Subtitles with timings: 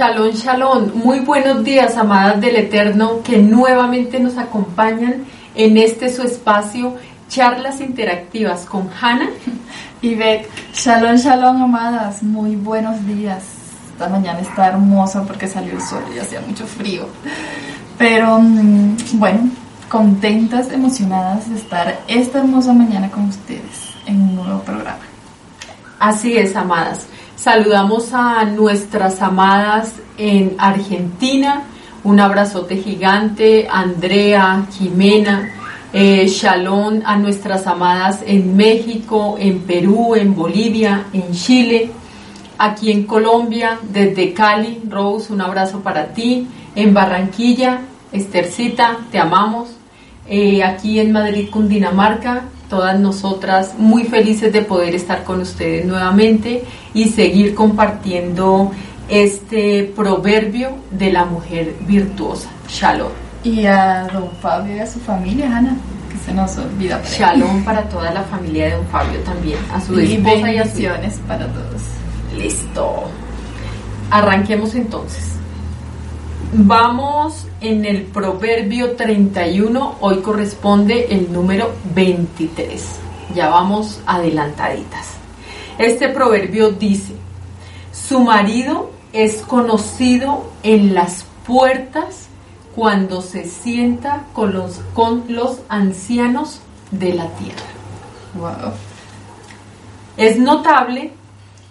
[0.00, 0.92] Shalom, shalom.
[0.94, 6.96] Muy buenos días, amadas del Eterno, que nuevamente nos acompañan en este su espacio,
[7.28, 9.28] charlas interactivas con Hannah
[10.00, 10.48] y Beck.
[10.72, 12.22] Shalom, shalom, amadas.
[12.22, 13.44] Muy buenos días.
[13.92, 17.06] Esta mañana está hermosa porque salió el sol y hacía mucho frío.
[17.98, 19.50] Pero mm, bueno,
[19.90, 25.04] contentas, emocionadas de estar esta hermosa mañana con ustedes en un nuevo programa.
[25.98, 27.00] Así es, amadas.
[27.40, 31.62] Saludamos a nuestras amadas en Argentina.
[32.04, 35.48] Un abrazote gigante, Andrea, Jimena,
[35.90, 41.90] eh, Shalom a nuestras amadas en México, en Perú, en Bolivia, en Chile,
[42.58, 47.80] aquí en Colombia, desde Cali, Rose, un abrazo para ti, en Barranquilla,
[48.12, 49.70] Estercita, te amamos,
[50.28, 56.64] eh, aquí en Madrid, Cundinamarca, todas nosotras muy felices de poder estar con ustedes nuevamente
[56.94, 58.70] y seguir compartiendo
[59.08, 62.48] este proverbio de la mujer virtuosa.
[62.68, 63.10] Shalom.
[63.42, 65.76] Y a don Fabio y a su familia, Ana,
[66.12, 67.02] que se nos olvida.
[67.04, 71.10] Shalom para toda la familia de don Fabio también, a su y esposa y a
[71.12, 71.20] su...
[71.22, 71.82] para todos.
[72.38, 73.04] Listo.
[74.10, 75.39] Arranquemos entonces.
[76.52, 82.84] Vamos en el proverbio 31, hoy corresponde el número 23.
[83.36, 85.12] Ya vamos adelantaditas.
[85.78, 87.14] Este proverbio dice,
[87.92, 92.26] su marido es conocido en las puertas
[92.74, 98.72] cuando se sienta con los, con los ancianos de la tierra.
[100.16, 101.12] Es notable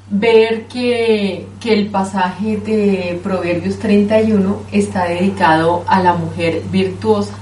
[0.10, 7.34] ver que, el pasaje de Proverbios 31 está dedicado a la mujer virtuosa.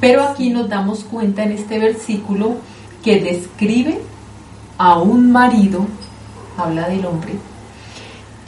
[0.00, 2.56] Pero aquí nos damos cuenta en este versículo
[3.04, 4.00] que describe
[4.78, 5.86] a un marido,
[6.56, 7.34] habla del hombre,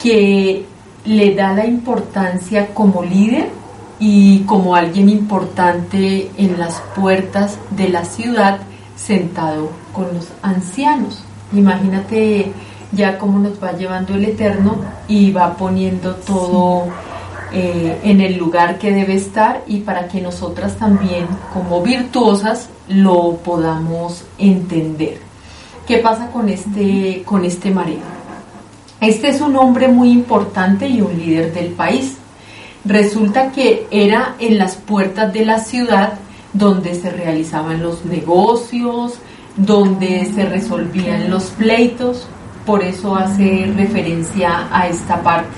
[0.01, 0.65] que
[1.05, 3.49] le da la importancia como líder
[3.99, 8.59] y como alguien importante en las puertas de la ciudad
[8.95, 11.23] sentado con los ancianos.
[11.53, 12.51] Imagínate
[12.91, 14.77] ya cómo nos va llevando el Eterno
[15.07, 16.87] y va poniendo todo
[17.51, 23.37] eh, en el lugar que debe estar y para que nosotras también como virtuosas lo
[23.37, 25.19] podamos entender.
[25.87, 28.01] ¿Qué pasa con este, con este marido?
[29.01, 32.17] Este es un hombre muy importante y un líder del país.
[32.85, 36.13] Resulta que era en las puertas de la ciudad
[36.53, 39.15] donde se realizaban los negocios,
[39.55, 42.27] donde se resolvían los pleitos,
[42.69, 45.49] por eso hace referencia a esta parte.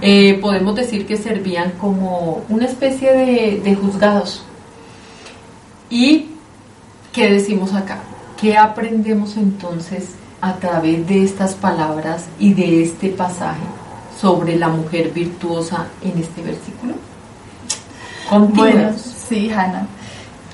[0.00, 3.12] Eh, podemos decir que servían como una especie
[3.62, 4.42] de, juzgados.
[5.90, 6.30] ¿Y
[7.12, 7.98] qué decimos acá?
[8.40, 13.66] ¿Qué aprendemos entonces a través de estas palabras y de este pasaje
[14.18, 16.94] sobre la mujer virtuosa en este versículo?
[18.54, 18.94] Bueno,
[19.28, 19.86] sí, Hannah.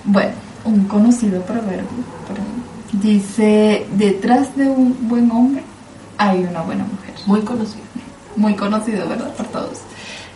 [0.03, 0.33] Bueno,
[0.65, 1.87] un conocido proverbio
[2.93, 5.63] dice, detrás de un buen hombre
[6.19, 7.15] hay una buena mujer.
[7.27, 7.85] Muy conocido.
[8.37, 9.35] Muy conocido, ¿verdad?
[9.35, 9.79] Por todos.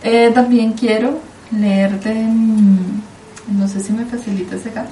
[0.03, 1.19] Eh, también quiero
[1.51, 2.13] leerte,
[3.47, 4.85] no sé si me facilitas acá.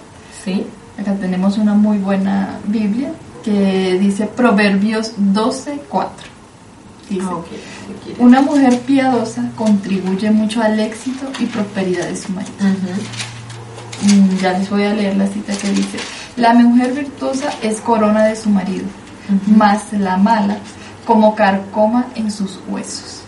[0.44, 0.66] Sí.
[1.00, 3.12] Acá tenemos una muy buena Biblia
[3.44, 6.28] que dice Proverbios 12, 4.
[7.10, 7.38] Dice, ah,
[8.18, 12.54] una mujer piadosa contribuye mucho al éxito y prosperidad de su marido.
[14.02, 16.00] Mm, ya les voy a leer la cita que dice,
[16.38, 18.86] la mujer virtuosa es corona de su marido,
[19.46, 20.58] más la mala
[21.06, 23.22] como carcoma en sus huesos.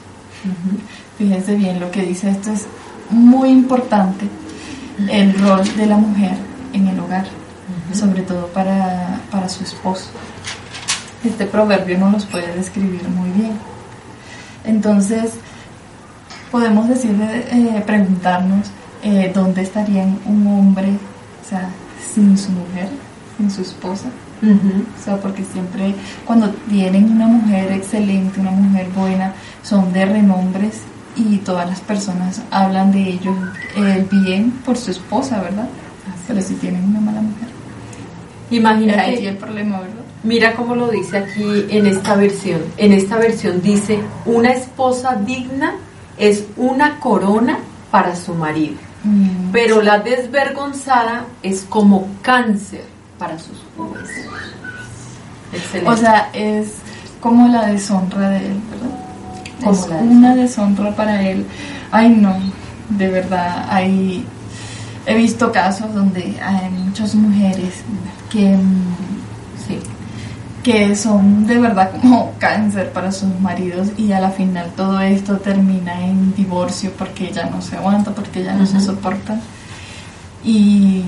[1.17, 2.65] Fíjense bien lo que dice esto es
[3.09, 4.27] muy importante
[5.09, 6.37] el rol de la mujer
[6.73, 7.25] en el hogar,
[7.93, 10.09] sobre todo para, su esposo.
[11.23, 13.53] Este proverbio nos los puede describir muy bien.
[14.65, 15.33] Entonces,
[16.51, 18.67] podemos decirle, eh, preguntarnos
[19.03, 20.97] eh, dónde estaría un hombre,
[22.13, 22.89] sin su mujer,
[23.37, 24.09] sin su esposa,
[24.41, 25.95] o sea, porque siempre
[26.25, 30.81] cuando tienen una mujer excelente, una mujer buena, son de renombres
[31.15, 33.35] y todas las personas hablan de ellos
[33.75, 35.67] eh, bien por su esposa, ¿verdad?
[36.27, 37.47] Pero si tienen una mala mujer.
[38.51, 38.99] Imagínate.
[38.99, 40.03] Ahí el problema, ¿verdad?
[40.23, 42.61] Mira cómo lo dice aquí en esta versión.
[42.77, 45.75] En esta versión dice, una esposa digna
[46.17, 47.59] es una corona
[47.91, 52.83] para su marido, mm, pero la desvergonzada es como cáncer
[53.17, 53.66] para sus
[55.85, 56.73] O sea, es
[57.19, 59.71] como la deshonra de él, ¿verdad?
[59.71, 61.45] es una deshonra para él.
[61.91, 62.35] Ay, no,
[62.89, 64.25] de verdad, hay,
[65.05, 67.73] he visto casos donde hay muchas mujeres
[68.29, 68.57] que,
[70.63, 75.37] que son de verdad como cáncer para sus maridos y a la final todo esto
[75.37, 79.39] termina en divorcio porque ya no se aguanta, porque ya no se soporta.
[80.43, 81.03] Y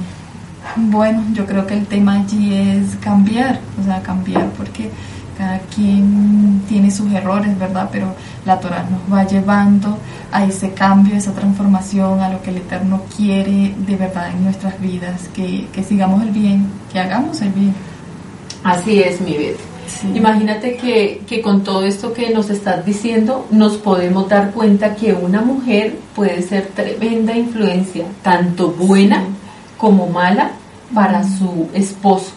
[0.76, 4.90] bueno, yo creo que el tema allí es cambiar, o sea, cambiar porque
[5.38, 7.90] cada quien tiene sus errores, ¿verdad?
[7.92, 8.14] Pero
[8.46, 9.98] la Torah nos va llevando
[10.32, 14.80] a ese cambio, esa transformación, a lo que el Eterno quiere de verdad en nuestras
[14.82, 17.74] vidas, que, que sigamos el bien, que hagamos el bien.
[18.64, 19.58] Así es, mi vida.
[20.14, 25.14] Imagínate que, que, con todo esto que nos estás diciendo, nos podemos dar cuenta que
[25.14, 29.24] una mujer puede ser tremenda influencia, tanto buena
[29.78, 30.52] como mala,
[30.94, 32.32] para su esposo.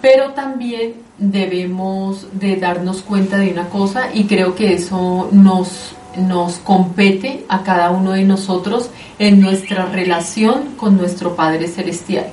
[0.00, 6.58] Pero también debemos de darnos cuenta de una cosa y creo que eso nos, nos
[6.58, 12.26] compete a cada uno de nosotros en nuestra relación con nuestro Padre Celestial.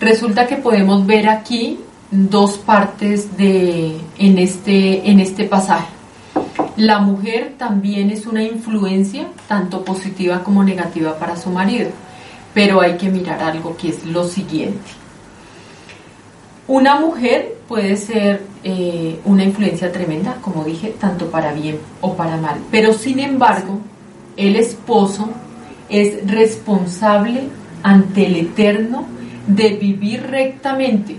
[0.00, 1.78] Resulta que podemos ver aquí
[2.10, 5.88] dos partes de, en, este, en este pasaje.
[6.76, 11.90] La mujer también es una influencia, tanto positiva como negativa para su marido,
[12.54, 14.90] pero hay que mirar algo que es lo siguiente.
[16.66, 22.36] Una mujer puede ser eh, una influencia tremenda, como dije, tanto para bien o para
[22.36, 23.80] mal, pero sin embargo,
[24.36, 25.30] el esposo
[25.88, 27.48] es responsable
[27.82, 29.06] ante el Eterno
[29.46, 31.16] de vivir rectamente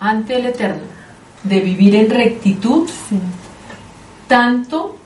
[0.00, 0.82] ante el Eterno,
[1.44, 2.88] de vivir en rectitud,
[4.26, 4.96] tanto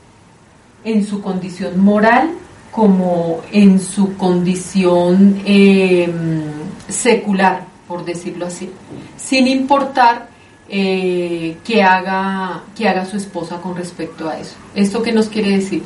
[0.85, 2.31] en su condición moral
[2.73, 6.43] como en su condición em,
[6.89, 8.71] secular, por decirlo así,
[9.17, 10.29] sin importar
[10.69, 14.55] eh, que, haga, que haga su esposa con respecto a eso.
[14.75, 15.83] ¿Esto qué nos quiere decir?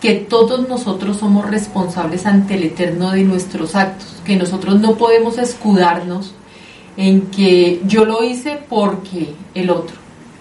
[0.00, 5.36] Que todos nosotros somos responsables ante el Eterno de nuestros actos, que nosotros no podemos
[5.36, 6.34] escudarnos
[6.96, 9.96] en que yo lo hice porque el otro,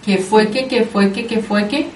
[0.06, 1.90] que fue que, que fue que, que fue que,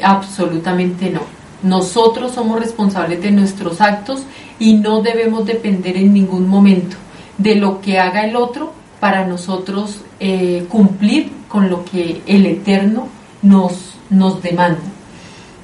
[0.00, 1.37] absolutamente no.
[1.62, 4.22] Nosotros somos responsables de nuestros actos
[4.58, 6.96] y no debemos depender en ningún momento
[7.36, 13.08] de lo que haga el otro para nosotros eh, cumplir con lo que el Eterno
[13.42, 14.80] nos, nos demanda.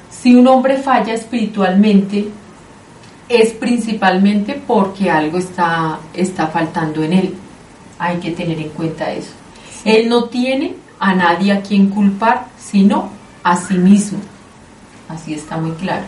[0.09, 2.29] Si un hombre falla espiritualmente,
[3.27, 7.35] es principalmente porque algo está, está faltando en él
[7.99, 9.31] hay que tener en cuenta eso.
[9.83, 13.09] Él no tiene a nadie a quien culpar, sino
[13.43, 14.19] a sí mismo.
[15.09, 16.05] Así está muy claro.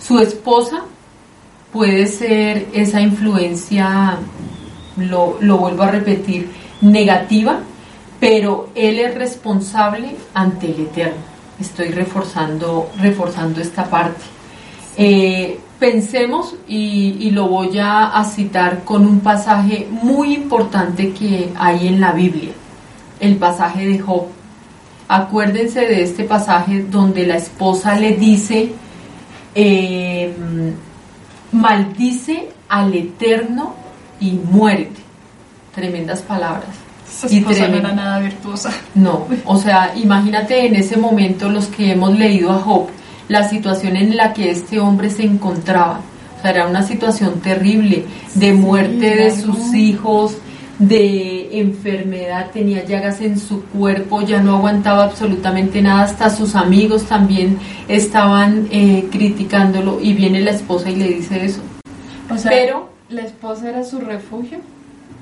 [0.00, 0.84] Su esposa
[1.72, 4.18] puede ser esa influencia,
[4.96, 6.50] lo, vuelvo a repetir,
[6.80, 7.60] negativa,
[8.20, 11.32] pero él es responsable ante el Eterno.
[11.58, 14.22] Estoy reforzando, reforzando esta parte.
[14.96, 22.00] Eh, pensemos, y, lo voy a, citar con un pasaje muy importante que hay en
[22.00, 22.52] la Biblia,
[23.18, 24.26] el pasaje de Job.
[25.14, 28.72] Acuérdense de este pasaje donde la esposa le dice,
[29.54, 30.72] em,
[31.52, 33.74] maldice al Eterno
[34.20, 35.02] y muérete.
[35.74, 36.70] Tremendas palabras.
[37.28, 38.72] y no era nada virtuosa.
[38.94, 42.86] No, o sea, imagínate en ese momento los que hemos leído a Job,
[43.28, 46.00] la situación en la que este hombre se encontraba.
[46.38, 50.38] O sea, era una situación terrible de muerte de sus hijos,
[50.88, 57.04] de enfermedad, tenía llagas en su cuerpo, ya no aguantaba absolutamente nada, hasta sus amigos
[57.04, 61.60] también estaban eh, criticándolo y viene la esposa y le dice eso.
[62.28, 64.58] O sea, pero la esposa era su refugio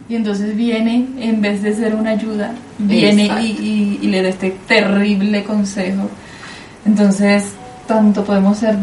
[0.08, 4.56] y entonces viene, en vez de ser una ayuda, viene y, y le da este
[4.66, 6.08] terrible consejo.
[6.86, 7.52] Entonces,
[7.86, 8.76] tanto podemos ser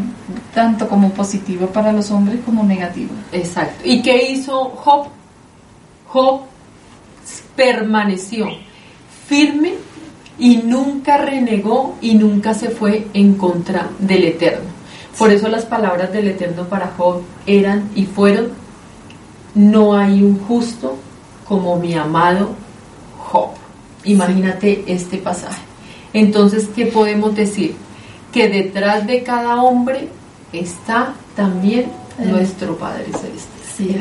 [0.54, 3.10] tanto como positivo para los hombres como negativo.
[3.32, 3.82] Exacto.
[3.84, 5.08] ¿Y qué hizo Job?
[6.08, 6.42] Job
[7.58, 8.48] permaneció
[9.28, 9.74] firme
[10.40, 14.70] y nunca renegó y nunca se fue en contra del Eterno.
[15.18, 18.52] Por eso las palabras del Eterno para Job eran y fueron,
[19.56, 20.96] no hay un justo
[21.46, 22.52] como mi amado
[23.18, 23.50] Job.
[24.06, 25.62] Imagínate este pasaje.
[26.14, 27.76] Entonces, ¿qué podemos decir?
[28.32, 30.10] que detrás de cada hombre
[30.54, 33.48] está también nuestro Padre Celestial.
[33.76, 33.96] Sí,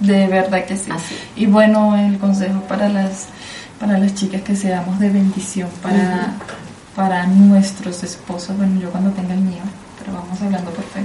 [0.00, 0.90] de verdad que sí.
[1.36, 3.28] Y bueno, el consejo para las
[3.78, 6.34] para las chicas que seamos de bendición para,
[6.94, 8.56] para nuestros esposos.
[8.58, 9.62] Bueno, yo cuando tenga el mío,
[9.98, 11.00] pero vamos hablando por fe.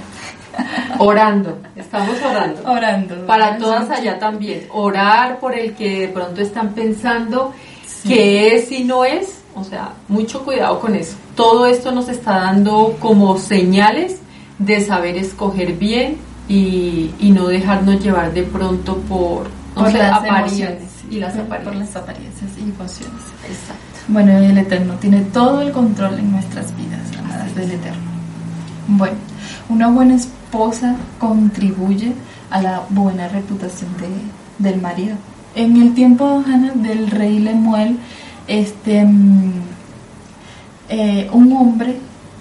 [1.00, 2.70] Orando, estamos orando.
[2.70, 3.26] Orando.
[3.26, 4.68] Para todas allá también.
[4.72, 7.54] Orar por el que de pronto están pensando
[8.06, 11.16] que es y no es o sea, mucho cuidado con eso.
[11.36, 14.20] Todo esto nos está dando como señales
[14.60, 21.20] de saber escoger bien y, no dejarnos llevar de pronto por, por las apariciones y
[21.20, 21.64] las apariencias.
[21.64, 23.22] Por las apariencias y emociones.
[23.44, 23.86] Exacto.
[24.08, 28.04] Bueno, el Eterno tiene todo el control en nuestras vidas, amadas del Eterno.
[28.88, 29.16] Bueno,
[29.68, 32.14] una buena esposa contribuye
[32.52, 35.16] a la buena reputación de, del marido.
[35.56, 36.44] En el tiempo
[36.76, 37.98] del rey Lemuel,
[38.48, 39.54] este, mm,
[40.90, 41.98] eh, un hombre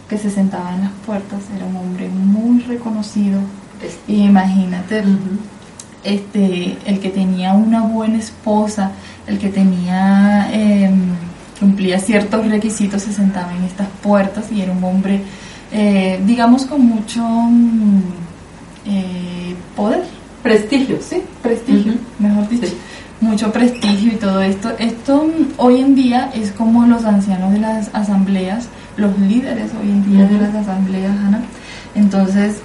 [0.08, 3.40] que se sentaba en las puertas era un hombre muy reconocido.
[4.07, 5.02] Y imagínate,
[6.04, 8.93] este, el que tenía una buena esposa,
[9.26, 11.14] el que tenía em,
[11.59, 15.21] cumplía ciertos requisitos, se sentaba en estas puertas y era un hombre,
[15.73, 18.00] eh, digamos, con mucho mm,
[18.87, 20.04] eh, poder.
[20.43, 21.23] Prestigio, sí.
[21.43, 22.66] Prestigio, mejor dicho.
[23.21, 24.73] Mucho prestigio y todo esto.
[24.78, 29.88] Esto mm, hoy en día es como los ancianos de las asambleas, los líderes hoy
[29.88, 31.40] en día de las asambleas, Ana.
[31.95, 32.61] Entonces,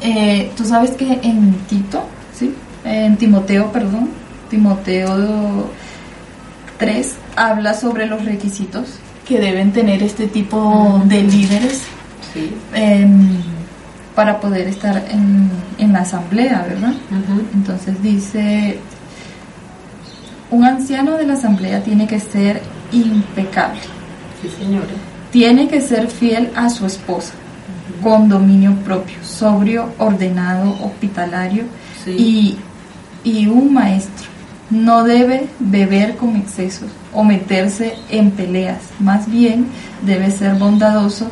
[0.00, 2.04] eh, tú sabes que en Tito,
[2.38, 2.54] ¿sí?
[2.84, 4.10] En Timoteo, perdón,
[4.50, 5.70] Timoteo
[6.78, 11.82] 3 habla sobre los requisitos que deben tener este tipo de líderes
[12.74, 13.40] em,
[14.14, 15.50] para poder estar en,
[15.92, 16.92] la asamblea, ¿verdad?
[17.54, 18.78] Entonces dice,
[20.50, 22.60] un anciano de la asamblea tiene que ser
[22.92, 23.80] impecable.
[24.40, 24.86] Sí, señora.
[25.30, 27.32] Tiene que ser fiel a su esposa,
[28.02, 31.64] con dominio propio, sobrio, ordenado, hospitalario
[32.06, 32.56] y,
[33.22, 34.34] y un maestro
[34.70, 39.68] no debe beber con excesos o meterse en peleas, más bien
[40.02, 41.28] debe ser bondadoso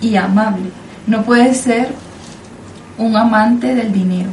[0.00, 0.70] y amable.
[1.06, 1.88] No puede ser
[2.98, 4.30] un amante del dinero,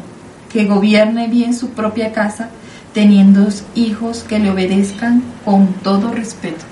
[0.52, 2.50] que gobierne bien su propia casa,
[2.94, 6.66] teniendo hijos que le obedezcan con todo respeto.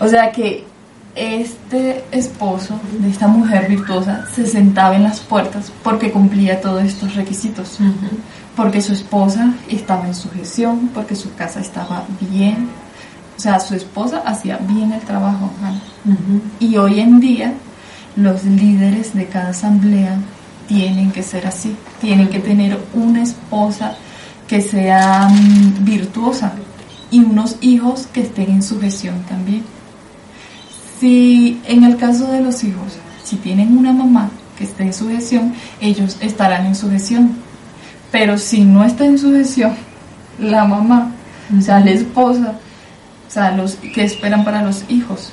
[0.00, 0.64] O sea que
[1.16, 7.14] este esposo de esta mujer virtuosa se sentaba en las puertas porque cumplía todos estos
[7.14, 7.78] requisitos
[8.56, 12.68] porque su esposa estaba en sujeción, porque su casa estaba bien.
[13.36, 15.50] O sea, su esposa hacía bien el trabajo.
[16.58, 17.52] Y hoy en día
[18.16, 20.18] los líderes de cada asamblea
[20.66, 23.94] tienen que ser así, tienen que tener una esposa
[24.48, 26.52] que sea mm, virtuosa
[27.10, 29.64] y unos hijos que estén en sujeción también.
[31.00, 32.92] Si en el caso de los hijos,
[33.24, 37.46] si tienen una mamá que esté en sujeción, ellos estarán en sujeción
[38.10, 39.74] pero si no está en sujeción
[40.38, 41.12] la mamá,
[41.56, 42.58] o sea, la esposa,
[43.26, 45.32] o sea, los que esperan para los hijos.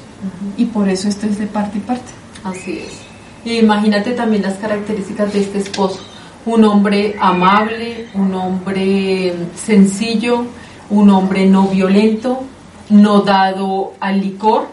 [0.57, 2.11] Y por eso esto es de parte y parte.
[2.43, 2.99] Así es.
[3.45, 6.01] Y imagínate también las características de este esposo.
[6.45, 10.45] Un hombre amable, un hombre sencillo,
[10.89, 12.43] un hombre no violento,
[12.89, 14.67] no dado al licor,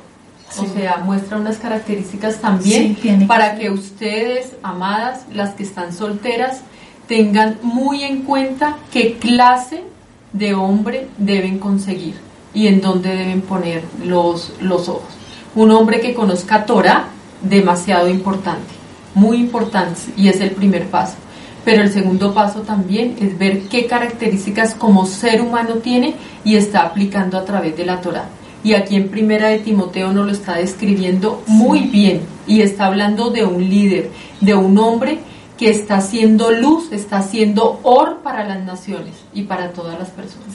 [0.58, 6.62] o sea, muestra unas características también para que ustedes, amadas, las que están solteras,
[7.06, 9.84] tengan muy en cuenta qué clase
[10.32, 12.14] de hombre deben conseguir
[12.54, 15.08] y en dónde deben poner los, los ojos.
[15.54, 17.06] Un hombre que conozca Torah,
[17.42, 18.72] demasiado importante,
[19.14, 21.16] muy importante, y es el primer paso.
[21.64, 26.14] Pero el segundo paso también es ver qué características como ser humano tiene
[26.44, 28.28] y está aplicando a través de la Torah.
[28.62, 33.30] Y aquí en Primera de Timoteo nos lo está describiendo muy bien y está hablando
[33.30, 35.18] de un líder, de un hombre
[35.60, 40.46] que está haciendo luz, está haciendo or para las naciones y para todas las personas.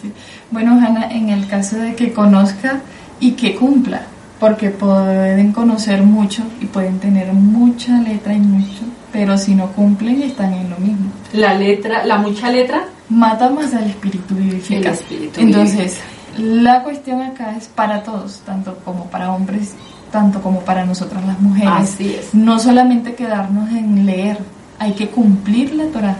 [0.50, 2.81] Bueno, Hanna, en el caso de que conozca
[3.19, 4.01] y que cumpla,
[4.39, 8.81] porque pueden conocer mucho y pueden tener mucha letra y mucho,
[9.12, 11.12] pero si no cumplen están en lo mismo.
[11.33, 14.93] La letra, la mucha letra mata más al espíritu vivifica.
[15.38, 16.00] Entonces,
[16.38, 19.74] la cuestión acá es para todos, tanto como para hombres,
[20.12, 21.74] tanto como para nosotras las mujeres.
[21.74, 22.34] Así es.
[22.34, 24.39] No solamente quedarnos en leer,
[24.80, 26.18] hay que cumplir la Torah,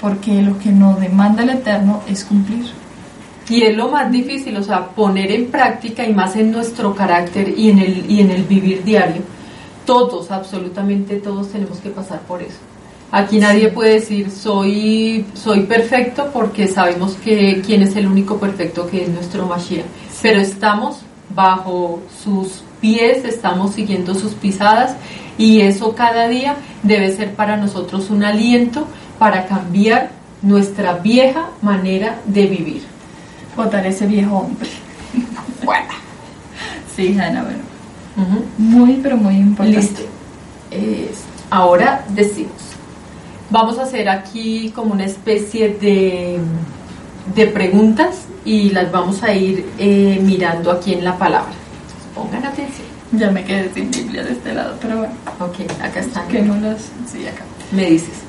[0.00, 2.66] porque lo que nos demanda el Eterno es cumplir.
[3.48, 7.54] Y es lo más difícil, o sea, poner en práctica y más en nuestro carácter
[7.56, 9.22] y en el, y en el vivir diario.
[9.84, 12.58] Todos, absolutamente todos tenemos que pasar por eso.
[13.12, 18.88] Aquí nadie puede decir soy, soy perfecto porque sabemos que quién es el único perfecto
[18.88, 19.86] que es nuestro Mashiach.
[20.22, 20.98] Pero estamos
[21.34, 24.96] bajo sus pies, estamos siguiendo sus pisadas
[25.38, 28.86] y eso cada día debe ser para nosotros un aliento
[29.18, 30.10] para cambiar
[30.42, 32.82] nuestra vieja manera de vivir.
[33.56, 34.68] Votar ese viejo hombre.
[35.64, 35.88] bueno.
[36.94, 38.46] Sí, Ana, bueno.
[38.56, 39.80] Muy, pero muy importante.
[39.80, 41.32] Listo.
[41.50, 42.65] ahora decimos,
[43.50, 46.38] vamos a hacer aquí como una especie de,
[47.34, 51.52] de preguntas y las vamos a ir eh, mirando aquí en la palabra.
[52.14, 52.86] Pongan atención.
[53.12, 55.14] Ya me quedé sin Biblia de este lado, pero bueno.
[55.40, 56.26] Ok, acá están.
[56.28, 56.82] Que no los...
[57.06, 57.44] Sí, acá.
[57.72, 58.26] Me dices.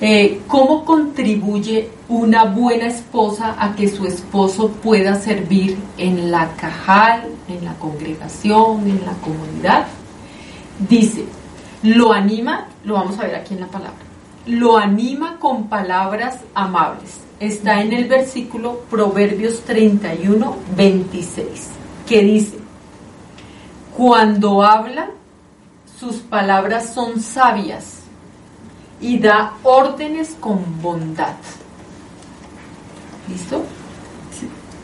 [0.00, 7.24] Eh, ¿Cómo contribuye una buena esposa a que su esposo pueda servir en la cajal,
[7.48, 9.86] en la congregación, en la comunidad?
[10.88, 11.24] Dice,
[11.82, 13.94] lo anima, lo vamos a ver aquí en la palabra,
[14.46, 17.20] lo anima con palabras amables.
[17.40, 21.68] Está en el versículo Proverbios 31, 26,
[22.06, 22.58] que dice,
[23.96, 25.10] cuando habla,
[25.98, 28.00] sus palabras son sabias
[29.00, 31.34] y da órdenes con bondad.
[33.28, 33.64] ¿Listo?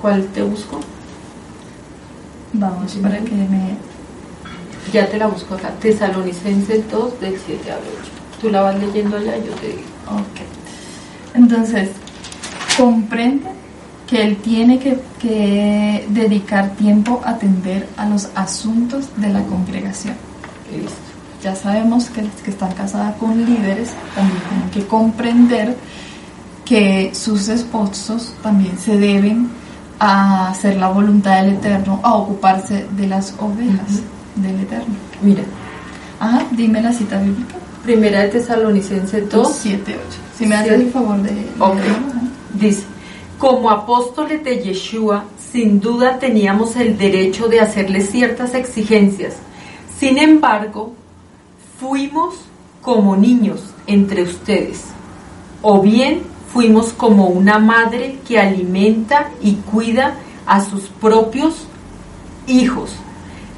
[0.01, 0.81] ¿Cuál te busco?
[2.53, 3.77] Vamos, para que me...
[4.93, 5.71] Ya te la busco acá.
[5.81, 8.20] Tesalonicenses 2 del 7 al 8.
[8.41, 9.83] Tú la vas leyendo allá, yo te digo.
[10.07, 11.35] Ok.
[11.35, 11.91] Entonces,
[12.77, 13.51] comprende
[14.07, 20.15] que él tiene que, que, dedicar tiempo a atender a los asuntos de la congregación.
[20.73, 20.97] Listo.
[21.43, 25.77] Ya sabemos que las que están casadas con líderes también tienen que comprender
[26.65, 29.49] que sus esposos también se deben
[29.99, 34.03] a hacer la voluntad del Eterno, a ocuparse de las ovejas
[34.37, 34.95] del Eterno.
[35.23, 35.43] Mira.
[36.19, 37.60] Ajá, dime la cita bíblica.
[37.83, 40.19] Primera de Tesalonicenses 2, 7, 8.
[40.37, 41.31] Si me haces el favor de...
[42.55, 42.85] Dice,
[43.39, 49.37] como apóstoles de Yeshua, sin duda teníamos el derecho de hacerle ciertas exigencias.
[49.99, 50.93] Sin embargo,
[51.79, 52.35] fuimos
[52.83, 54.85] como niños entre ustedes,
[55.63, 56.23] o bien
[56.53, 61.67] fuimos como una madre que alimenta y cuida a sus propios
[62.47, 62.91] hijos.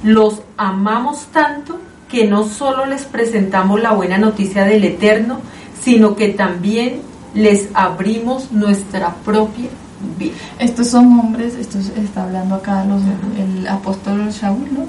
[0.05, 1.81] Los amamos tanto
[2.12, 5.38] que no solo les presentamos la buena noticia del Eterno,
[5.83, 7.00] sino que también
[7.35, 9.71] les abrimos nuestra propia
[10.19, 10.35] vida.
[10.59, 13.00] Estos son hombres, esto está hablando acá los,
[13.38, 14.85] el apóstol Shaul, ¿no?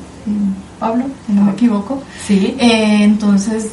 [0.78, 2.04] Pablo, si no me equivoco.
[2.28, 2.58] Sí.
[2.60, 3.72] Eh, entonces,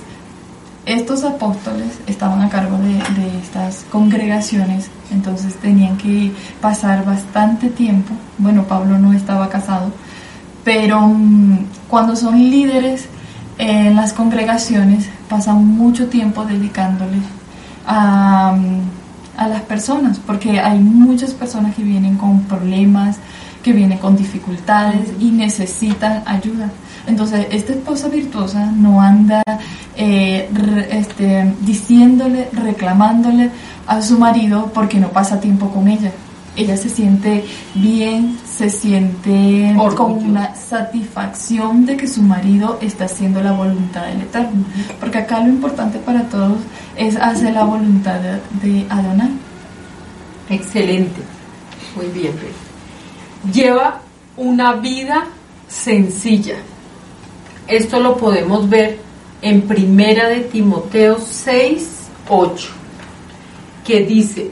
[0.87, 6.31] estos apóstoles estaban a cargo de, de, estas congregaciones, entonces tenían que
[6.61, 8.15] pasar bastante tiempo.
[8.39, 9.91] Bueno, Pablo no estaba casado,
[10.63, 13.09] pero um, cuando son líderes
[13.61, 17.23] en las congregaciones, pasan mucho tiempo dedicándoles
[17.87, 18.57] a,
[19.37, 23.19] a las personas, porque hay muchas personas que vienen con problemas,
[23.63, 26.71] que vienen con dificultades y necesitan ayuda.
[27.07, 29.43] Entonces, esta esposa virtuosa no anda
[29.97, 30.49] eh,
[30.91, 33.51] este, diciéndole, reclamándole
[33.87, 36.13] a su marido porque no pasa tiempo con ella.
[36.61, 37.43] Ella se siente
[37.75, 44.21] bien, se siente con una satisfacción de que su marido está haciendo la voluntad del
[44.21, 44.65] Eterno.
[45.01, 46.59] Porque acá lo importante para todos
[46.97, 49.31] es hacer la voluntad de, de Adonai.
[50.51, 51.23] Excelente.
[51.97, 52.35] Muy bien.
[53.51, 54.03] Lleva
[54.37, 55.29] una vida
[55.67, 56.57] sencilla.
[57.67, 58.99] Esto lo podemos ver
[59.41, 61.89] en Primera de Timoteo 6,
[62.29, 62.69] 8,
[63.83, 64.51] que dice,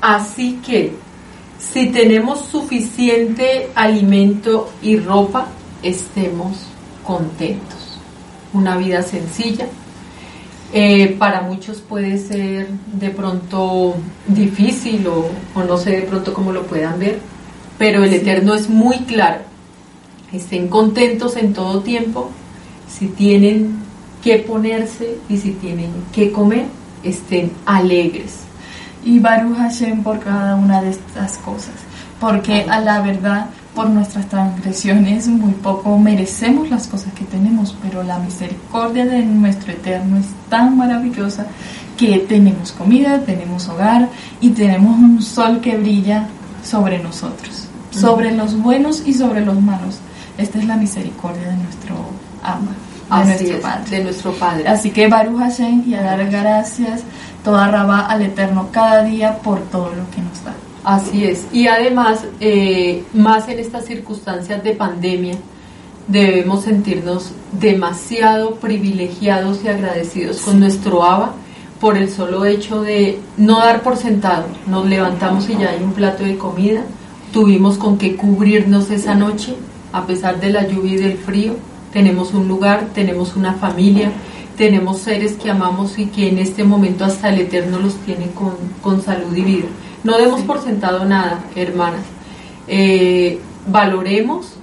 [0.00, 0.94] así que
[1.58, 5.48] si tenemos suficiente alimento y ropa,
[5.82, 6.58] estemos
[7.04, 7.98] contentos.
[8.52, 9.66] Una vida sencilla.
[10.72, 13.94] Eh, para muchos puede ser de pronto
[14.26, 17.18] difícil o, o no sé de pronto cómo lo puedan ver,
[17.78, 19.48] pero el Eterno es muy claro
[20.32, 22.30] estén contentos en todo tiempo,
[22.88, 23.78] si tienen
[24.22, 26.66] que ponerse y si tienen que comer,
[27.02, 28.40] estén alegres.
[29.08, 31.74] Y Baruch Hashem por cada una de estas cosas,
[32.20, 38.02] porque a la verdad, por nuestras transgresiones, muy poco merecemos las cosas que tenemos, pero
[38.02, 41.46] la misericordia de nuestro Eterno es tan maravillosa
[41.96, 44.08] que tenemos comida, tenemos hogar
[44.40, 46.28] y tenemos un sol que brilla
[46.62, 50.00] sobre nosotros, sobre los buenos y sobre los malos
[50.38, 51.96] esta es la misericordia de nuestro
[52.44, 53.90] ama, de nuestro Padre.
[53.90, 54.68] De nuestro Padre.
[54.68, 57.02] Así que Baruch Hashem y a dar gracias
[57.44, 60.54] toda Rabá al Eterno cada día por todo lo que nos da.
[60.84, 61.46] Así es.
[61.52, 65.34] Y además, eh, más en estas circunstancias de pandemia,
[66.06, 71.32] debemos sentirnos demasiado privilegiados y agradecidos con nuestro Abba
[71.80, 74.46] por el solo hecho de no dar por sentado.
[74.66, 76.82] Nos levantamos y ya hay un plato de comida,
[77.32, 79.54] tuvimos con qué cubrirnos esa noche,
[79.92, 81.54] a pesar de la lluvia y del frío,
[81.92, 84.10] tenemos un lugar, tenemos una familia,
[84.58, 88.30] tenemos seres que amamos y que en este momento hasta el Eterno los tiene
[88.82, 89.68] con, salud y vida.
[90.02, 92.02] No demos por sentado nada, hermanas.
[92.66, 94.54] Eh, valoremos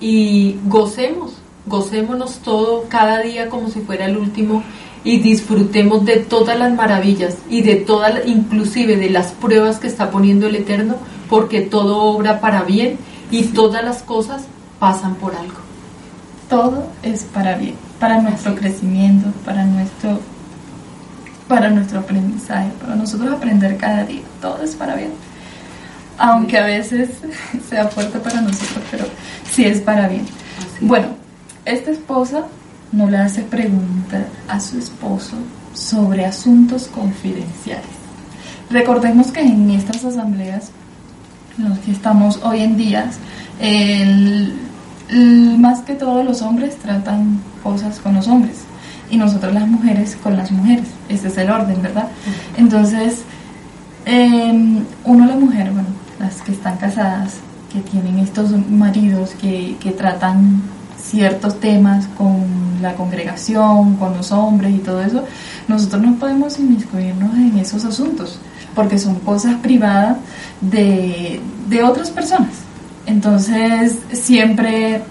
[0.00, 1.34] y gocemos,
[1.66, 4.64] gocémonos todo cada día como si fuera el último
[5.04, 10.10] y disfrutemos de todas las maravillas y de todas, inclusive de las pruebas que está
[10.10, 10.96] poniendo el Eterno,
[11.28, 12.98] porque todo obra para bien
[13.30, 14.42] y todas las cosas
[14.80, 15.60] pasan por algo.
[16.48, 20.20] Todo es para bien, para nuestro crecimiento, para nuestro
[21.46, 24.22] para nuestro aprendizaje, para nosotros aprender cada día.
[24.40, 25.10] Todo es para bien.
[26.16, 27.10] Aunque a veces
[27.68, 29.04] sea fuerte para nosotros, pero
[29.50, 30.26] sí es para bien.
[30.80, 31.08] Bueno,
[31.64, 32.46] esta esposa
[32.92, 35.36] no le hace preguntas a su esposo
[35.74, 37.84] sobre asuntos confidenciales.
[38.70, 40.70] Recordemos que en estas asambleas,
[41.58, 43.10] los que estamos hoy en día,
[45.12, 48.64] más que todos los hombres tratan cosas con los hombres
[49.10, 50.86] y nosotros las mujeres con las mujeres.
[51.08, 52.08] Ese es el orden, ¿verdad?
[52.56, 53.22] Entonces,
[54.04, 57.34] em, uno la mujer, bueno, las que están casadas,
[57.72, 60.62] que tienen estos maridos que, que tratan
[61.00, 62.44] ciertos temas con
[62.80, 65.24] la congregación, con los hombres y todo eso,
[65.68, 68.38] nosotros no podemos inmiscuirnos en esos asuntos,
[68.74, 70.18] porque son cosas privadas
[70.60, 72.69] de, de otras personas.
[73.10, 75.02] Entonces, siempre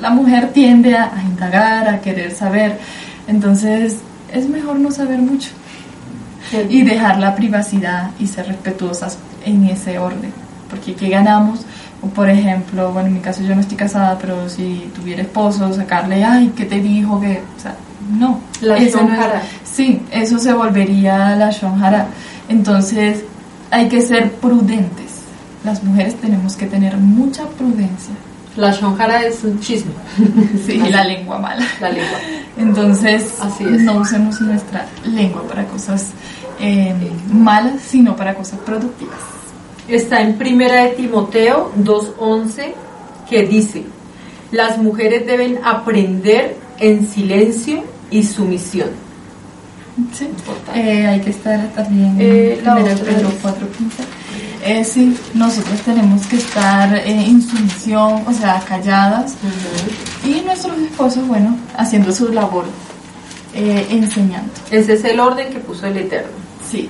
[0.00, 2.78] la mujer tiende a, a, indagar, a querer saber.
[3.28, 3.98] Entonces,
[4.32, 5.50] es mejor no saber mucho
[6.68, 10.32] y dejar la privacidad y ser respetuosas en ese orden.
[10.68, 11.60] Porque ¿qué ganamos?
[12.14, 16.24] por ejemplo, bueno, en mi caso yo no estoy casada, pero si tuviera esposo, sacarle,
[16.24, 17.20] ay, ¿qué te dijo?
[17.20, 17.76] que O sea,
[18.18, 18.40] no.
[18.62, 19.06] La eso
[19.64, 22.06] Sí, eso se volvería la shonjara.
[22.48, 23.22] Entonces,
[23.70, 25.09] hay que ser prudentes.
[25.64, 28.14] Las mujeres tenemos que tener mucha prudencia.
[28.56, 29.92] La shonjara es un chisme.
[30.66, 31.64] sí, la lengua mala.
[31.80, 32.18] La lengua.
[32.58, 36.10] Entonces, Así no usemos nuestra lengua para cosas
[36.58, 36.94] eh,
[37.32, 39.40] malas, sino para cosas productivas
[39.94, 42.72] está en Primera de Timoteo 2.11
[43.28, 43.84] que dice,
[44.50, 48.88] las mujeres deben aprender en silencio y sumisión.
[50.12, 50.28] Sí,
[50.74, 54.19] eh, hay que estar también eh, en Pedro 4.15.
[54.62, 59.34] Eh, sí, nosotros tenemos que estar eh, en sumisión, o sea, calladas,
[60.24, 62.64] y nuestros esposos, bueno, haciendo su labor,
[63.54, 64.52] enseñando.
[64.70, 66.30] Ese es el orden que puso el Eterno.
[66.70, 66.88] Sí.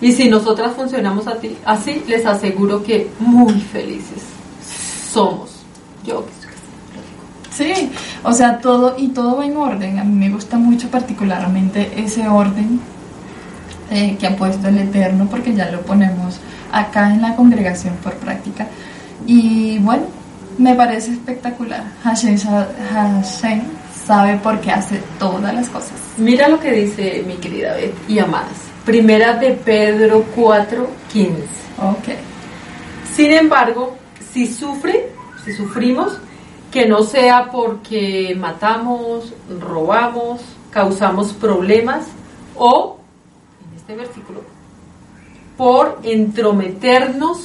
[0.00, 1.24] Y si nosotras funcionamos
[1.64, 4.22] así, les aseguro que muy felices
[5.12, 5.50] somos.
[6.04, 6.24] Yo
[7.56, 7.90] Sí,
[8.22, 9.98] o sea, todo y todo va en orden.
[9.98, 12.80] A mí me gusta mucho particularmente ese orden
[13.90, 16.38] eh, que ha puesto el Eterno porque ya lo ponemos
[16.72, 18.66] acá en la congregación por práctica.
[19.26, 20.04] Y bueno,
[20.58, 21.84] me parece espectacular.
[22.02, 23.62] Hashem, Hashem
[24.06, 25.98] sabe por qué hace todas las cosas.
[26.16, 28.66] Mira lo que dice mi querida Beth y amadas.
[28.84, 31.32] Primera de Pedro 4, 15.
[31.78, 32.08] Ok.
[33.14, 33.96] Sin embargo,
[34.32, 35.10] si sufre,
[35.44, 36.18] si sufrimos,
[36.70, 42.06] que no sea porque matamos, robamos, causamos problemas
[42.54, 42.98] o,
[43.70, 44.42] en este versículo,
[45.56, 47.38] por entrometernos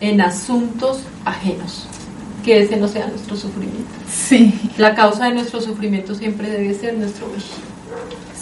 [0.00, 1.86] en asuntos ajenos.
[2.44, 3.90] Que ese no sea nuestro sufrimiento.
[4.08, 4.54] Sí.
[4.78, 7.26] La causa de nuestro sufrimiento siempre debe ser nuestro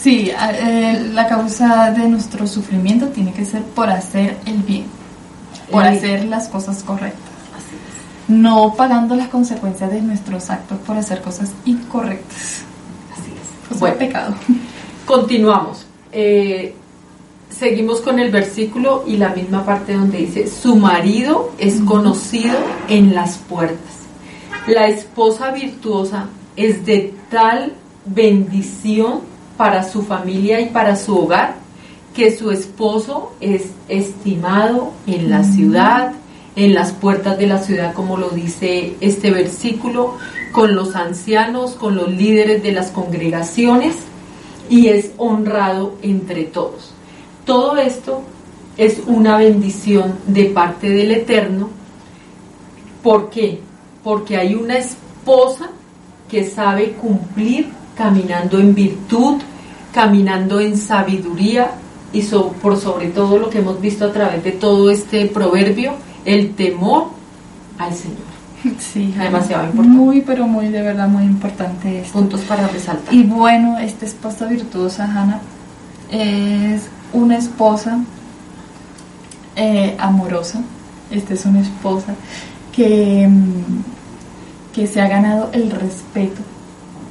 [0.04, 4.84] Sí, eh, la causa de nuestro sufrimiento tiene que ser por hacer el bien,
[5.70, 7.22] por hacer las cosas correctas.
[8.28, 12.64] No pagando las consecuencias de nuestros actos por hacer cosas incorrectas.
[13.14, 13.78] Así es.
[13.78, 14.34] Fue pecado.
[15.06, 15.86] Continuamos.
[16.12, 16.74] Eh,
[17.58, 22.56] seguimos con el versículo y la misma parte donde dice, su marido es conocido
[22.88, 23.78] en las puertas.
[24.66, 27.74] La esposa virtuosa es de tal
[28.06, 29.20] bendición
[29.56, 31.56] para su familia y para su hogar,
[32.14, 36.12] que su esposo es estimado en la ciudad,
[36.56, 40.16] en las puertas de la ciudad, como lo dice este versículo,
[40.52, 43.96] con los ancianos, con los líderes de las congregaciones,
[44.70, 46.93] y es honrado entre todos.
[47.44, 48.22] Todo esto
[48.76, 51.68] es una bendición de parte del Eterno.
[53.02, 53.60] ¿Por qué?
[54.02, 55.68] Porque hay una esposa
[56.28, 59.40] que sabe cumplir caminando en virtud,
[59.92, 61.72] caminando en sabiduría
[62.12, 66.54] y por sobre todo lo que hemos visto a través de todo este proverbio, el
[66.54, 67.08] temor
[67.78, 68.34] al Señor.
[68.78, 69.98] Sí, demasiado importante.
[69.98, 72.14] Muy, pero muy, de verdad, muy importante esto.
[72.14, 73.12] Puntos para resaltar.
[73.12, 75.40] Y bueno, esta esposa virtuosa, Hannah,
[76.10, 78.00] es una esposa
[79.56, 80.60] eh, amorosa.
[81.10, 82.14] Esta es una esposa
[82.72, 86.42] que, mm, que se ha ganado el respeto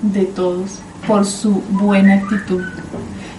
[0.02, 2.62] de todos por su buena actitud.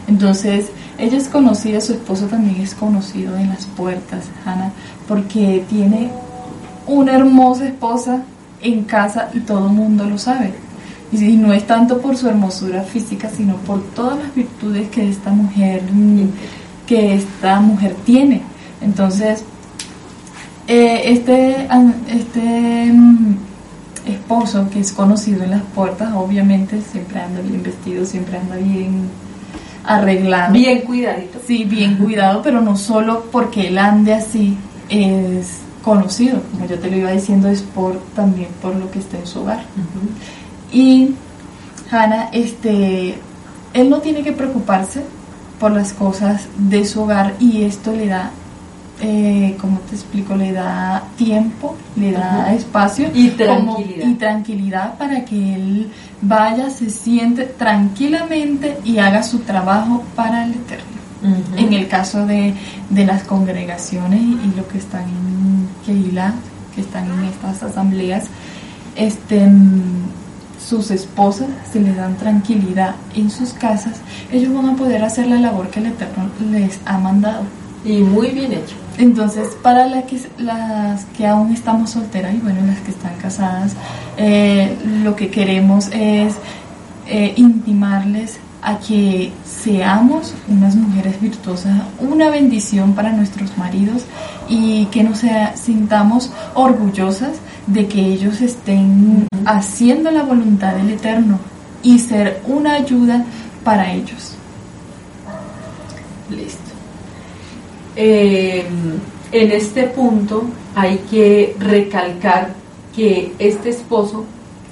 [0.08, 4.72] Entonces, ella es conocida, su esposo también es conocido en las puertas, Hannah,
[5.06, 6.10] porque tiene
[6.86, 8.22] una hermosa esposa
[8.60, 10.54] en casa y todo el mundo lo sabe.
[11.12, 15.30] Y no es tanto por su hermosura física, sino por todas las virtudes que esta
[15.30, 15.82] mujer,
[16.86, 18.42] que esta mujer tiene.
[18.80, 19.44] Entonces,
[20.66, 21.68] eh, este,
[22.08, 23.36] este mm,
[24.06, 29.08] esposo que es conocido en las puertas, obviamente siempre anda bien vestido, siempre anda bien
[29.84, 30.52] arreglado.
[30.52, 31.38] Bien cuidadito.
[31.46, 34.56] Sí, bien cuidado, pero no solo porque él ande así
[34.88, 39.18] es conocido, como yo te lo iba diciendo, es por también por lo que está
[39.18, 39.64] en su hogar.
[40.74, 41.14] Y
[41.90, 43.14] Hannah, este,
[43.72, 45.02] él no tiene que preocuparse
[45.58, 48.30] por las cosas de su hogar y esto le da
[49.00, 54.06] eh, como te explico, le da tiempo, le da espacio y tranquilidad.
[54.06, 55.90] y tranquilidad para que él
[56.22, 60.94] vaya, se siente tranquilamente y haga su trabajo para el Eterno.
[61.56, 62.54] En el caso de,
[62.90, 66.34] de, las congregaciones y lo que están en Keilah,
[66.74, 68.26] que están en estas asambleas,
[68.94, 69.48] este,
[70.64, 74.00] sus esposas, se les dan tranquilidad en sus casas,
[74.32, 77.42] ellos van a poder hacer la labor que el Eterno les ha mandado.
[77.84, 78.76] Y muy bien hecho.
[78.96, 83.74] Entonces, para las que, las que aún estamos solteras y bueno, las que están casadas,
[84.16, 86.34] eh, lo que queremos es
[87.06, 94.04] eh, intimarles a que seamos unas mujeres virtuosas, una bendición para nuestros maridos
[94.48, 95.20] y que nos
[95.54, 97.32] sintamos orgullosas
[97.66, 101.38] de que ellos estén haciendo la voluntad del Eterno
[101.82, 103.24] y ser una ayuda
[103.62, 104.32] para ellos.
[106.30, 106.60] Listo.
[107.96, 108.64] Eh,
[109.32, 112.54] en este punto hay que recalcar
[112.94, 114.24] que este esposo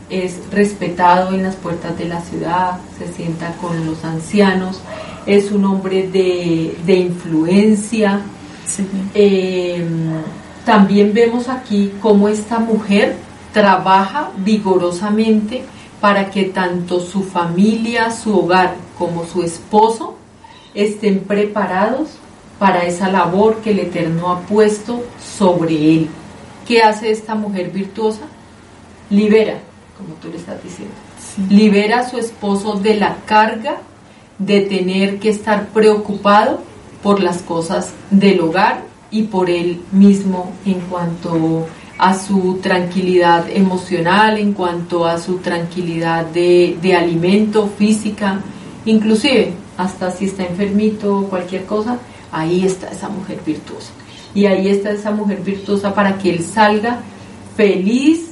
[0.08, 4.80] es respetado en las puertas de la ciudad, se sienta con los ancianos,
[5.26, 8.20] es un hombre de, influencia.
[9.14, 9.84] Eh,
[10.64, 13.16] también vemos aquí cómo esta mujer
[13.52, 15.64] trabaja vigorosamente
[16.00, 20.16] para que tanto su familia, su hogar como su esposo
[20.74, 22.10] estén preparados
[22.58, 26.08] para esa labor que el Eterno ha puesto sobre él.
[26.66, 28.22] ¿Qué hace esta mujer virtuosa?
[29.10, 29.58] Libera,
[29.98, 30.94] como tú le estás diciendo.
[31.50, 33.78] Libera a su esposo de la carga
[34.38, 36.60] de tener que estar preocupado
[37.02, 41.66] por las cosas del hogar y por él mismo en cuanto
[41.98, 48.40] a su tranquilidad emocional, en cuanto a su tranquilidad de, de alimento, física,
[48.86, 51.98] inclusive hasta si está enfermito o cualquier cosa,
[52.32, 53.92] ahí está esa mujer virtuosa.
[54.34, 57.00] Y ahí está esa mujer virtuosa para que él salga
[57.54, 58.30] feliz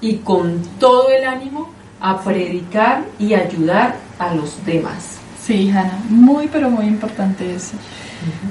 [0.00, 5.18] y con todo el ánimo a predicar y ayudar a los demás.
[5.42, 7.72] Sí, Hanna, muy pero muy importante eso.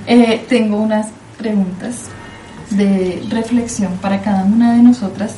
[0.07, 1.07] Eh, tengo unas
[1.39, 2.09] preguntas
[2.69, 5.35] de reflexión para cada una de nosotras.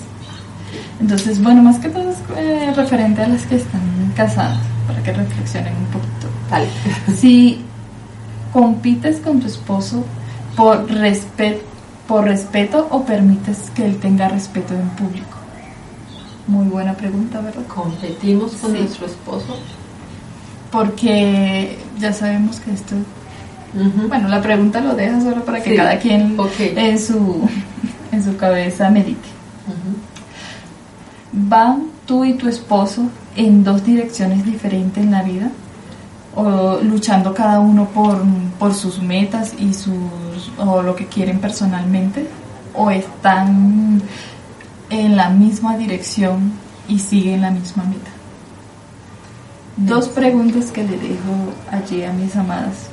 [1.00, 3.82] Entonces, bueno, más que todo es eh, referente a las que están
[4.16, 6.28] casadas, para que reflexionen un poquito.
[6.50, 6.68] Vale.
[7.16, 7.64] Sí
[8.52, 10.04] ¿Compites con tu esposo
[10.58, 10.86] por,
[12.08, 15.38] por respeto o permites que él tenga respeto en público?
[16.48, 17.66] Muy buena pregunta, ¿verdad?
[17.68, 19.58] ¿Competimos con nuestro esposo?
[20.70, 22.96] Porque ya sabemos que esto...
[23.74, 27.48] Bueno, la pregunta lo deja solo para que cada quien en, su,
[28.12, 29.30] en su cabeza medite.
[31.32, 35.50] ¿Van tú y tu esposo en dos direcciones diferentes en la vida?
[36.36, 38.24] o luchando cada uno por,
[38.58, 42.28] por sus metas y sus, o lo que quieren personalmente,
[42.74, 44.02] o están
[44.90, 46.54] en la misma dirección
[46.88, 48.12] y siguen la misma meta.
[49.78, 52.91] Dos preguntas que le dejo allí a mis amadas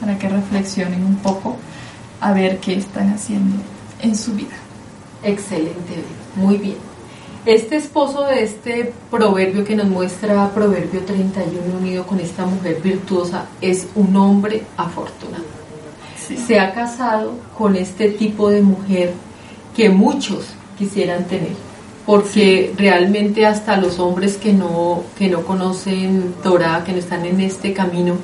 [0.00, 1.56] para que reflexionen un poco
[2.20, 3.56] a ver qué están haciendo
[4.00, 4.56] en su vida.
[5.22, 6.04] Excelente,
[6.36, 6.76] muy bien.
[7.44, 13.46] Este esposo de este proverbio que nos muestra Proverbio 31 unido con esta mujer virtuosa
[13.60, 15.44] es un hombre afortunado.
[16.46, 19.12] Se ha casado con este tipo de mujer
[19.76, 20.46] que muchos
[20.78, 21.54] quisieran tener,
[22.06, 27.40] porque realmente hasta los hombres que no, que no conocen Torah, que no están en
[27.40, 28.18] este camino,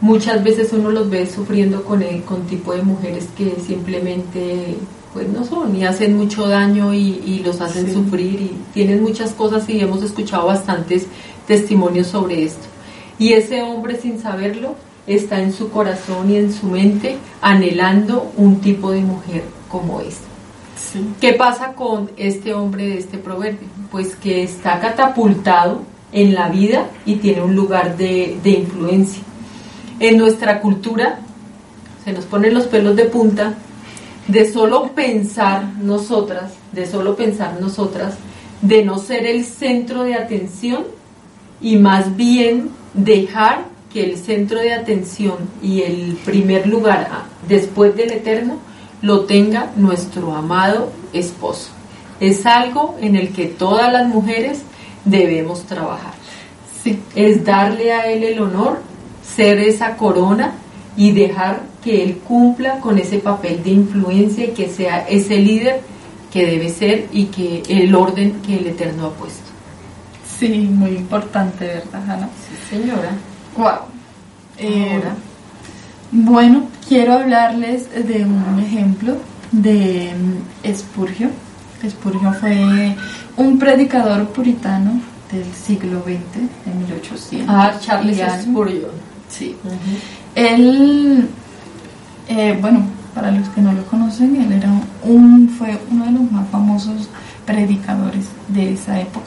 [0.00, 4.76] muchas veces uno los ve sufriendo con, el, con tipo de mujeres que simplemente
[5.12, 9.66] pues no son y hacen mucho daño y, los hacen sufrir y tienen muchas cosas
[9.68, 11.06] y hemos escuchado bastantes
[11.46, 12.66] testimonios sobre esto.
[13.18, 14.74] Y ese hombre sin saberlo
[15.06, 20.26] está en su corazón y en su mente anhelando un tipo de mujer como esta.
[21.18, 23.68] ¿Qué pasa con este hombre de este proverbio?
[23.90, 25.80] Pues que está catapultado
[26.12, 29.22] en la vida y tiene un lugar de, de influencia.
[29.98, 31.18] En nuestra cultura
[32.04, 33.54] se nos ponen los pelos de punta
[34.28, 38.14] de solo pensar nosotras, de solo pensar nosotras,
[38.60, 40.84] de no ser el centro de atención
[41.60, 47.96] y más bien dejar que el centro de atención y el primer lugar ah, después
[47.96, 48.58] del eterno
[49.00, 51.70] lo tenga nuestro amado esposo.
[52.20, 54.62] Es algo en el que todas las mujeres
[55.04, 56.14] debemos trabajar.
[56.82, 56.98] Sí.
[57.14, 58.80] Es darle a él el honor
[59.34, 60.54] ser esa corona
[60.96, 65.80] y dejar que él cumpla con ese papel de influencia y que sea ese líder
[66.32, 69.50] que debe ser y que el orden que el Eterno ha puesto.
[70.38, 72.28] Sí, muy importante, ¿verdad, Hanna?
[72.28, 73.10] Sí, señora.
[73.56, 73.88] Wow.
[74.58, 75.00] Eh,
[76.12, 79.16] bueno, quiero hablarles de un ejemplo
[79.52, 80.12] de
[80.62, 81.28] Espurgio.
[81.28, 82.96] Mm, Espurgio fue
[83.36, 87.46] un predicador puritano del siglo XX, de 1800.
[87.48, 89.15] Ah, Charles Spurgeon.
[89.38, 89.56] Sí.
[90.34, 91.28] Él,
[92.28, 92.82] eh, bueno,
[93.14, 94.70] para los que no lo conocen, él era
[95.04, 97.08] un, fue uno de los más famosos
[97.44, 99.26] predicadores de esa época.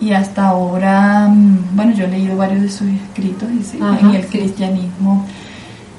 [0.00, 4.26] Y hasta ahora, mm, bueno, yo he leído varios de sus escritos y en el
[4.26, 5.26] cristianismo,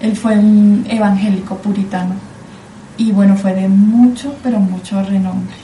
[0.02, 2.16] él fue un evangélico puritano.
[2.98, 5.56] Y bueno, fue de mucho, pero mucho renombre.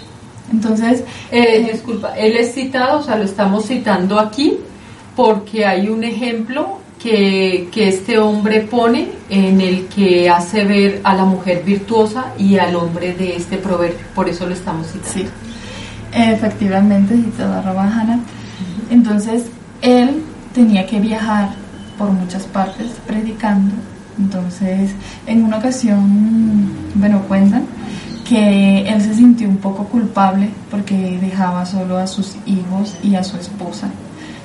[0.52, 4.58] Entonces, eh, disculpa, él es citado, o sea, lo estamos citando aquí
[5.15, 11.14] porque hay un ejemplo que, que, este hombre pone en el que hace ver a
[11.14, 15.32] la mujer virtuosa y al hombre de este proverbio, por eso lo estamos citando.
[16.14, 18.20] Efectivamente, citada Rabajana.
[18.90, 19.46] Entonces,
[19.82, 21.50] él tenía que viajar
[21.98, 23.76] por muchas partes predicando.
[24.18, 24.92] Entonces,
[25.28, 27.66] en una ocasión, bueno, cuentan
[28.28, 33.24] que él se sintió un poco culpable porque dejaba solo a sus hijos y a
[33.24, 33.90] su esposa.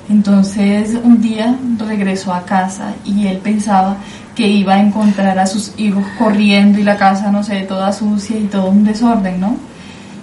[0.09, 3.97] Entonces un día regresó a casa y él pensaba
[4.35, 8.37] que iba a encontrar a sus hijos corriendo y la casa, no sé, toda sucia
[8.37, 9.55] y todo un desorden, ¿no?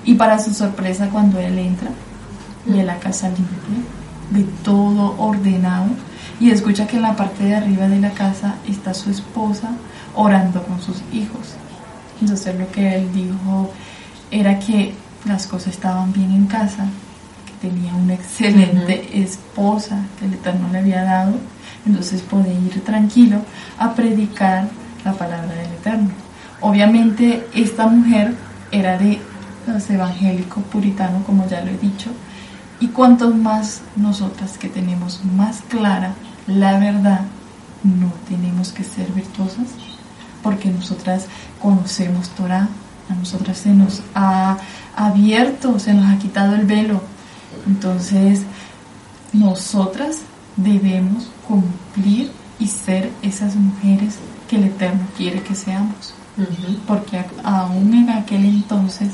[0.04, 1.90] Y para su sorpresa cuando él entra,
[2.66, 3.54] ve la casa limpia,
[4.30, 5.86] ve todo ordenado
[6.40, 9.70] y escucha que en la parte de arriba de la casa está su esposa
[10.14, 11.54] orando con sus hijos.
[12.20, 13.70] Entonces lo que él dijo
[14.30, 16.86] era que las cosas estaban bien en casa,
[17.60, 21.34] tenía una excelente esposa que el Eterno le había dado,
[21.86, 23.40] entonces podía ir tranquilo
[23.78, 24.68] a predicar
[25.04, 26.10] la palabra del Eterno.
[26.60, 28.34] Obviamente esta mujer
[28.70, 29.20] era de
[29.66, 32.10] los evangélicos puritanos, como ya lo he dicho,
[32.80, 36.14] y cuantos más nosotras que tenemos más clara
[36.46, 37.20] la verdad,
[37.84, 39.66] no tenemos que ser virtuosas,
[40.42, 41.26] porque nosotras
[41.60, 42.68] conocemos Torah,
[43.08, 44.56] a nosotras se nos ha
[44.96, 47.02] abierto, se nos ha quitado el velo.
[47.66, 48.42] Entonces,
[49.32, 50.18] nosotras
[50.56, 54.16] debemos cumplir y ser esas mujeres
[54.48, 56.14] que el Eterno quiere que seamos.
[56.86, 59.10] Porque aún en aquel entonces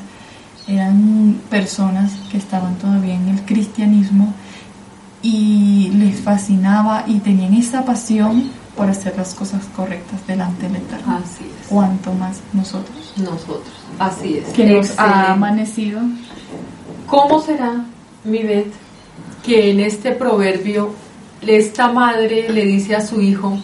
[0.68, 4.32] eran personas que estaban todavía en el cristianismo
[5.22, 11.16] y les fascinaba y tenían esa pasión por hacer las cosas correctas delante del Eterno.
[11.16, 11.68] Así es.
[11.68, 13.12] Cuanto más nosotros.
[13.16, 14.48] Nosotros, así es.
[14.52, 16.00] Que nos ha amanecido.
[17.06, 17.84] ¿Cómo será,
[18.26, 18.72] mi Bet,
[19.44, 20.90] que en este proverbio
[21.46, 23.58] esta madre le dice a su hijo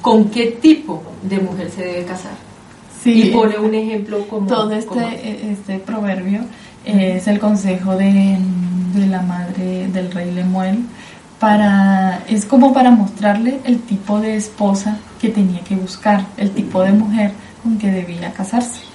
[0.00, 2.32] con qué tipo de mujer se debe casar?
[3.02, 4.46] Sí, y pone un ejemplo como...
[4.46, 6.40] Todo este, este proverbio
[6.84, 8.38] es el consejo de,
[8.94, 10.84] de la madre del rey Lemuel
[11.38, 16.82] para, es como para mostrarle el tipo de esposa que tenía que buscar, el tipo
[16.82, 18.89] de mujer con que debía casarse.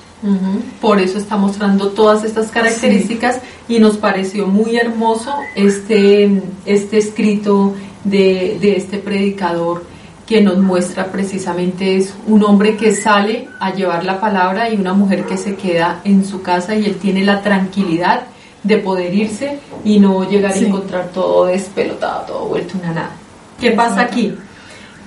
[0.82, 7.74] Por eso está mostrando todas estas características y nos pareció muy hermoso este, este escrito
[8.04, 9.84] de, de este predicador
[10.26, 14.94] que nos muestra precisamente es un hombre que sale a llevar la palabra y una
[14.94, 18.24] mujer que se queda en su casa y él tiene la tranquilidad
[18.64, 23.12] de poder irse y no llegar a encontrar todo despelotado, todo vuelto una nada.
[23.60, 24.36] ¿Qué pasa aquí?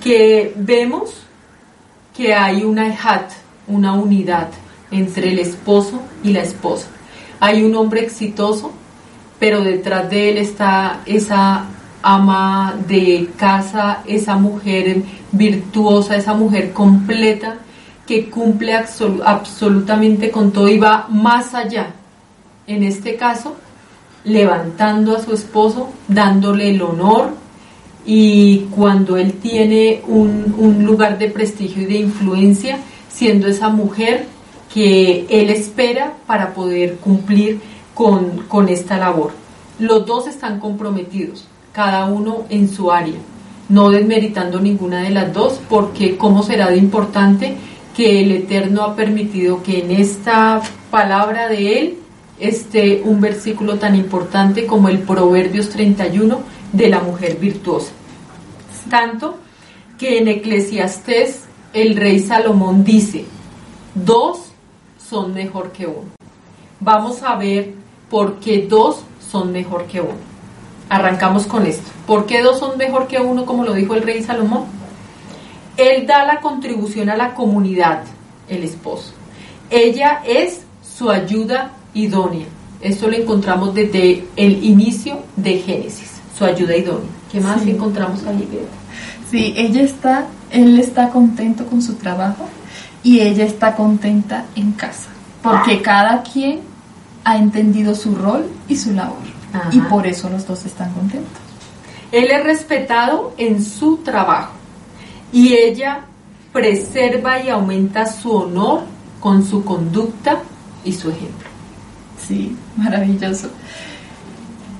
[0.02, 1.22] Que vemos
[2.16, 3.32] que hay una hat,
[3.66, 4.48] una unidad
[4.90, 6.88] entre el esposo y la esposa.
[7.40, 8.72] Hay un hombre exitoso,
[9.38, 11.66] pero detrás de él está esa
[12.02, 17.56] ama de casa, esa mujer virtuosa, esa mujer completa
[18.06, 18.74] que cumple
[19.24, 21.92] absolutamente con todo y va más allá
[22.68, 23.56] en este caso,
[24.24, 27.30] levantando a su esposo, dándole el honor
[28.04, 34.26] y cuando él tiene un, lugar de prestigio y de influencia, siendo esa mujer
[34.72, 37.60] que él espera para poder cumplir
[37.94, 39.32] con, con esta labor.
[39.78, 43.18] Los dos están comprometidos, cada uno en su área,
[43.68, 47.56] no desmeritando ninguna de las dos, porque cómo será de importante
[47.96, 51.98] que el Eterno ha permitido que en esta palabra de Él
[52.38, 56.40] este, un versículo tan importante como el Proverbios 31
[56.72, 57.90] de la mujer virtuosa.
[58.88, 59.38] Tanto
[59.98, 63.24] que en Eclesiastés el rey Salomón dice,
[63.94, 64.47] dos
[65.08, 66.08] son mejor que uno.
[66.80, 67.74] Vamos a ver
[68.10, 69.00] por qué dos
[69.30, 70.28] son mejor que uno.
[70.88, 71.90] Arrancamos con esto.
[72.06, 74.64] ¿Por qué dos son mejor que uno como lo dijo el rey Salomón?
[75.76, 78.04] Él da la contribución a la comunidad,
[78.48, 79.12] el esposo.
[79.70, 82.46] Ella es su ayuda idónea.
[82.80, 87.10] Esto lo encontramos desde el inicio de Génesis, su ayuda idónea.
[87.30, 88.48] ¿Qué más encontramos ahí,
[89.30, 92.48] Sí, ella está, él está contento con su trabajo
[93.02, 95.08] y ella está contenta en casa,
[95.42, 96.60] porque cada quien
[97.24, 99.38] ha entendido su rol y su labor
[99.72, 101.40] y por eso los dos están contentos.
[102.12, 104.52] Él es respetado en su trabajo
[105.32, 106.00] y ella
[106.52, 108.84] preserva y aumenta su honor
[109.20, 110.38] con su conducta
[110.84, 111.48] y su ejemplo.
[112.26, 113.50] Sí, maravilloso.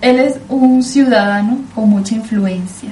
[0.00, 2.90] Él es un ciudadano con mucha influencia.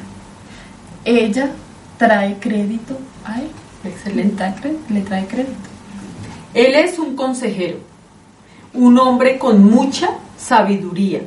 [1.05, 1.51] Ella
[1.99, 3.51] trae crédito a él.
[3.87, 4.53] Excelente.
[4.89, 5.71] Le trae crédito.
[6.55, 7.79] Él es un consejero,
[8.73, 10.09] un hombre con mucha
[10.39, 11.23] sabiduría.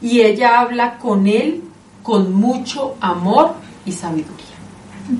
[0.00, 1.62] Y ella habla con él
[2.02, 4.46] con mucho amor y sabiduría.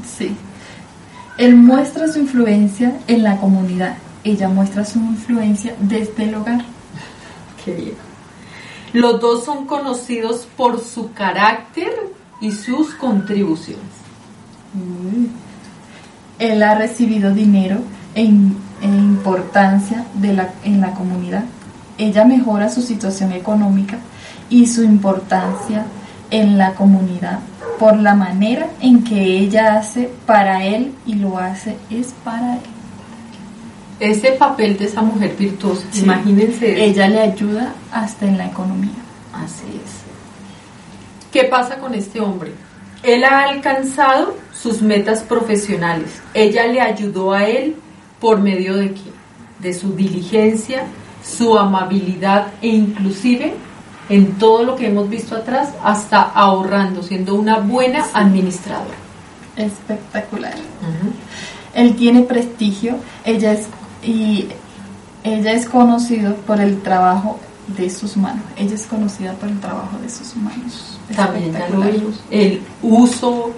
[0.05, 0.35] Sí.
[1.39, 3.97] Él muestra su influencia en la comunidad.
[4.25, 6.65] Ella muestra su influencia desde el hogar.
[7.65, 7.95] Qué bien.
[8.93, 11.93] Los dos son conocidos por su carácter
[12.41, 13.83] y sus contribuciones.
[14.75, 15.52] Mm.
[16.43, 17.77] Él ha recibido dinero
[18.17, 21.45] e, e importancia de la, en la comunidad.
[21.97, 23.99] Ella mejora su situación económica
[24.51, 25.85] y su importancia
[26.33, 27.39] en la comunidad
[27.79, 32.61] por la manera en que ella hace para él y lo hace es para él.
[34.01, 36.85] Ese papel de esa mujer virtuosa, imagínense.
[36.85, 38.91] Ella le ayuda hasta en la economía.
[39.33, 41.31] Así es.
[41.31, 42.53] ¿Qué pasa con este hombre?
[43.03, 46.21] Él ha alcanzado sus metas profesionales.
[46.35, 47.77] Ella le ayudó a él
[48.21, 49.13] por medio de qué?
[49.59, 50.85] De su diligencia,
[51.25, 53.55] su amabilidad e inclusive
[54.09, 58.97] en todo lo que hemos visto atrás, hasta ahorrando, siendo una buena administradora.
[59.57, 60.55] Espectacular.
[61.75, 63.69] Él tiene prestigio, ella es
[64.03, 64.49] y
[65.25, 67.39] ella es conocida por el trabajo
[67.69, 68.45] de sus manos.
[68.57, 70.92] Ella es conocida por el trabajo de sus manos.
[71.15, 71.55] También
[72.31, 73.53] El uso,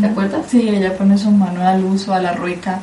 [0.00, 0.46] ¿te acuerdas?
[0.48, 2.80] Sí, ella pone su mano al uso, a la rueca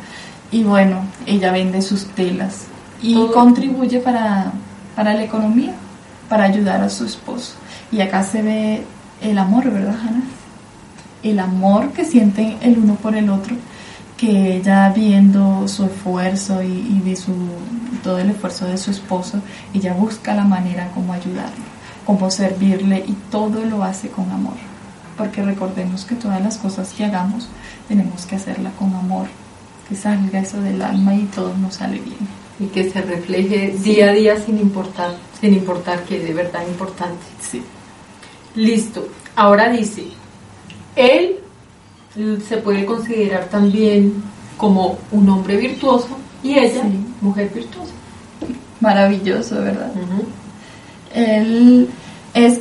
[0.51, 2.65] y bueno, ella vende sus telas
[3.01, 4.51] y contribuye para,
[4.95, 5.73] para la economía
[6.29, 7.53] para ayudar a su esposo.
[7.91, 8.83] Y acá se ve
[9.21, 10.23] el amor, ¿verdad, Hannah?
[11.23, 13.55] El amor que sienten el uno por el otro,
[14.17, 17.33] que ella viendo su esfuerzo y, y su,
[18.03, 19.39] todo el esfuerzo de su esposo,
[19.73, 21.63] ella busca la manera como ayudarlo,
[22.07, 24.55] como servirle y todo lo hace con amor.
[25.17, 27.49] Porque recordemos que todas las cosas que hagamos
[27.89, 29.27] tenemos que hacerla con amor,
[29.89, 34.09] que salga eso del alma y todo nos sale bien y que se refleje día
[34.09, 37.25] a día sin importar, sin importar que de verdad importante.
[37.41, 37.61] Sí.
[38.55, 39.09] Listo.
[39.35, 40.05] Ahora dice,
[40.95, 41.35] él
[42.47, 44.23] se puede considerar también
[44.55, 46.83] como un hombre virtuoso y ella
[47.19, 47.91] mujer virtuosa.
[48.79, 49.91] Maravilloso, ¿verdad?
[51.17, 51.89] Él
[52.33, 52.59] es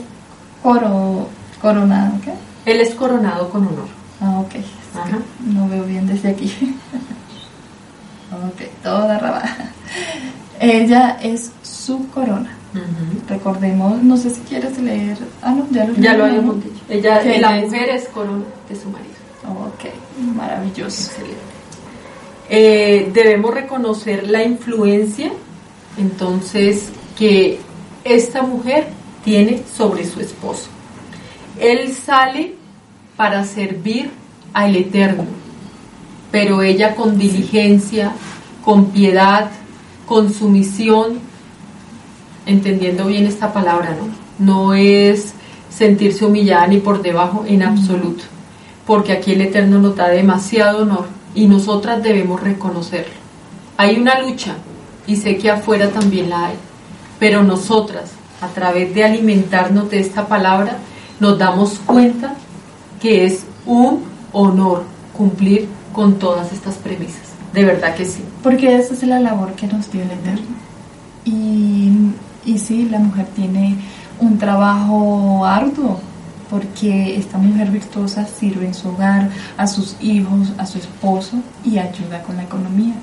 [0.63, 2.33] coronado, ¿qué?
[2.65, 3.87] Él es coronado con honor.
[4.21, 4.55] Ah, ok.
[5.45, 6.47] No veo bien desde aquí.
[8.33, 9.73] ok, toda rabada.
[10.59, 12.51] Ella es su corona.
[13.29, 15.19] Recordemos, no sé si quieres leer.
[15.43, 16.81] Ah, no, ya lo, ya lo habíamos dicho.
[16.89, 19.15] Ella, la mujer es corona de su marido.
[19.45, 21.11] Ok, maravilloso.
[21.11, 21.37] Excelente.
[22.49, 25.31] Eh, debemos reconocer la influencia,
[25.99, 27.61] entonces, que
[28.15, 28.89] esta mujer
[29.25, 30.69] tiene sobre su esposo.
[31.59, 32.55] Él sale
[33.17, 34.11] para servir
[34.53, 35.25] al Eterno,
[36.31, 38.13] pero ella con diligencia,
[38.65, 39.51] con piedad,
[40.07, 41.19] con sumisión,
[42.47, 44.09] entendiendo bien esta palabra, ¿no?
[44.39, 45.33] No es
[45.71, 48.25] sentirse humillada ni por debajo en absoluto,
[48.87, 53.15] porque aquí el Eterno nos da demasiado honor y nosotras debemos reconocerlo.
[53.77, 54.57] Hay una lucha
[55.07, 56.55] y sé que afuera también la hay,
[57.19, 58.11] pero nosotras,
[58.41, 60.79] a través de alimentarnos de esta palabra,
[61.21, 62.35] nos damos cuenta
[63.01, 64.85] que es un honor
[65.17, 67.23] cumplir con todas estas premisas.
[67.53, 68.23] De verdad que sí.
[68.43, 70.47] Porque esa es la labor que nos dio el Eterno.
[71.25, 71.91] Y,
[72.45, 73.77] y sí, la mujer tiene
[74.21, 75.99] un trabajo arduo,
[76.51, 81.79] porque esta mujer virtuosa sirve en su hogar, a sus hijos, a su esposo y
[81.79, 82.95] ayuda con la economía.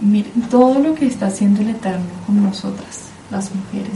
[0.00, 3.92] Miren todo lo que está haciendo el Eterno con nosotras, las mujeres.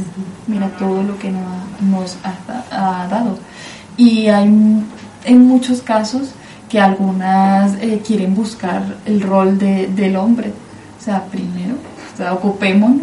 [0.46, 3.38] Mira todo lo que nos ha, dado.
[3.96, 4.46] Y hay
[5.24, 6.30] en muchos casos
[6.68, 10.52] que algunas eh, quieren buscar el rol de, del hombre.
[10.98, 11.74] O sea, primero,
[12.18, 13.02] o ocupémonos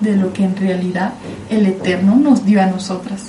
[0.00, 1.12] de lo que en realidad
[1.50, 3.24] el Eterno nos dio a nosotras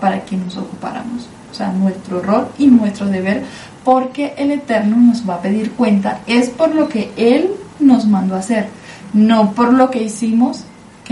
[0.00, 1.28] para que nos ocupáramos.
[1.50, 3.44] O sea, nuestro rol y nuestro deber
[3.84, 8.34] porque el Eterno nos va a pedir cuenta, es por lo que Él nos mandó
[8.34, 8.68] a hacer,
[9.12, 10.64] no por lo que hicimos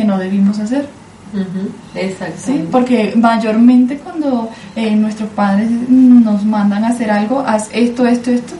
[0.02, 0.88] que no debimos hacer.
[1.94, 2.40] Exacto.
[2.44, 8.32] Sí, porque mayormente cuando eh, nuestros padres nos mandan a hacer algo, haz esto, esto,
[8.32, 8.54] esto.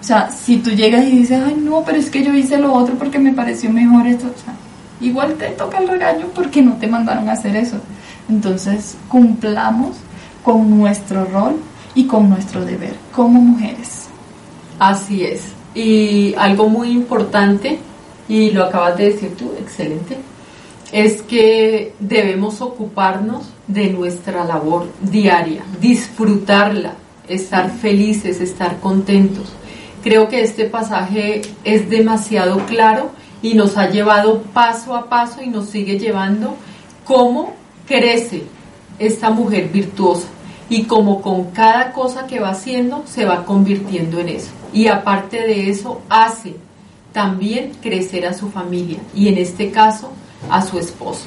[0.00, 2.72] O sea, si tú llegas y dices, ay, no, pero es que yo hice lo
[2.74, 4.54] otro porque me pareció mejor esto, o sea,
[5.00, 7.78] igual te toca el regaño porque no te mandaron a hacer eso.
[8.28, 9.96] Entonces, cumplamos
[10.44, 11.56] con nuestro rol
[11.94, 14.06] y con nuestro deber como mujeres.
[14.78, 15.44] Así es.
[15.74, 17.78] Y algo muy importante,
[18.28, 20.18] y lo acabas de decir tú, excelente,
[20.92, 26.94] es que debemos ocuparnos de nuestra labor diaria, disfrutarla,
[27.26, 29.52] estar felices, estar contentos.
[30.02, 35.48] Creo que este pasaje es demasiado claro y nos ha llevado paso a paso y
[35.48, 36.56] nos sigue llevando
[37.04, 37.54] cómo
[37.86, 38.42] crece
[38.98, 40.28] esta mujer virtuosa
[40.68, 44.50] y como con cada cosa que va haciendo se va convirtiendo en eso.
[44.74, 46.54] Y aparte de eso hace
[47.12, 50.12] también crecer a su familia y en este caso
[50.50, 51.24] a su esposo.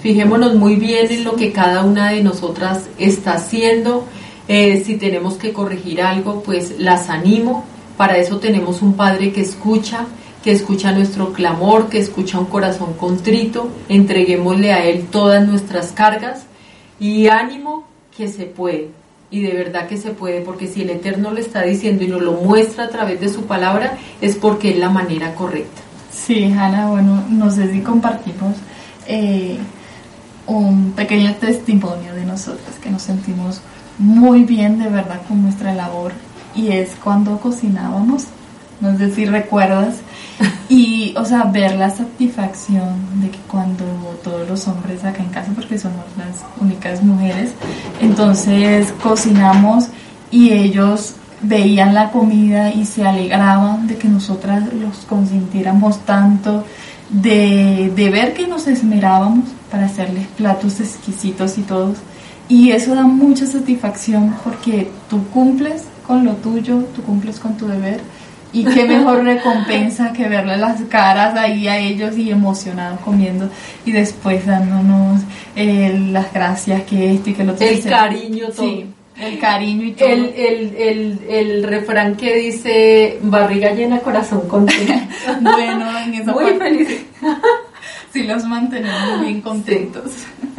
[0.00, 4.04] Fijémonos muy bien en lo que cada una de nosotras está haciendo.
[4.48, 7.64] Eh, si tenemos que corregir algo, pues las animo.
[7.96, 10.06] Para eso tenemos un Padre que escucha,
[10.42, 13.68] que escucha nuestro clamor, que escucha un corazón contrito.
[13.88, 16.46] Entreguémosle a Él todas nuestras cargas
[16.98, 17.84] y ánimo
[18.16, 18.90] que se puede.
[19.30, 22.22] Y de verdad que se puede, porque si el Eterno lo está diciendo y nos
[22.22, 25.81] lo muestra a través de su palabra, es porque es la manera correcta.
[26.12, 28.56] Sí, Hanna, bueno, no sé si compartimos
[29.06, 29.58] eh,
[30.46, 33.60] un pequeño testimonio de nosotras que nos sentimos
[33.98, 36.12] muy bien de verdad con nuestra labor
[36.54, 38.24] y es cuando cocinábamos,
[38.80, 39.96] no sé si recuerdas,
[40.68, 43.84] y o sea, ver la satisfacción de que cuando
[44.22, 47.52] todos los hombres acá en casa, porque somos las únicas mujeres,
[48.00, 49.88] entonces cocinamos
[50.30, 56.64] y ellos veían la comida y se alegraban de que nosotras los consintiéramos tanto,
[57.10, 61.98] de, ver que nos esmerábamos para hacerles platos exquisitos y todos.
[62.48, 67.66] Y eso da mucha satisfacción porque tú cumples con lo tuyo, tú cumples con tu
[67.66, 68.00] deber.
[68.52, 73.48] Y qué mejor recompensa que verle las caras ahí a ellos y emocionados comiendo
[73.86, 75.22] y después dándonos
[75.56, 77.66] eh, las gracias que esto y que lo otro.
[77.66, 79.01] El cariño, todo.
[79.22, 80.08] El cariño y todo.
[80.08, 84.92] El, el, el, el refrán que dice barriga llena, corazón contento.
[85.40, 87.04] bueno, en esa Muy feliz.
[88.12, 90.12] sí, los mantenemos bien contentos.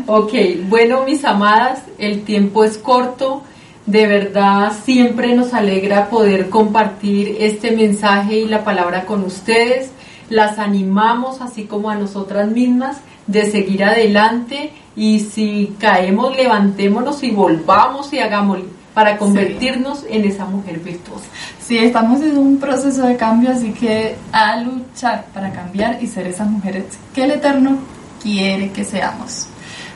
[0.05, 0.34] Ok,
[0.70, 3.43] bueno, mis amadas, el tiempo es corto.
[3.86, 9.91] De verdad, siempre nos alegra poder compartir este mensaje y la palabra con ustedes.
[10.30, 12.97] Las animamos, así como a nosotras mismas,
[13.28, 20.46] de seguir adelante y si caemos, levantémonos y volvamos y hagámoslo para convertirnos en esa
[20.46, 21.26] mujer virtuosa.
[21.60, 26.28] Sí, estamos en un proceso de cambio, así que a luchar para cambiar y ser
[26.28, 27.78] esas mujeres que el Eterno
[28.22, 29.48] quiere que seamos.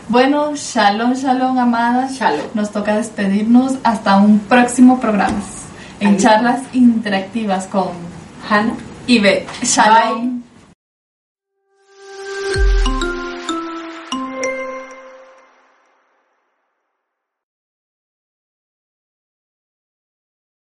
[0.10, 2.14] Bueno, shalom, shalom, amadas.
[2.14, 2.48] Shalom.
[2.54, 5.42] Nos toca despedirnos hasta un próximo programa
[6.00, 7.90] en charlas interactivas con
[8.50, 8.76] Hannah
[9.06, 9.48] y Beth.
[9.64, 10.37] Shalom.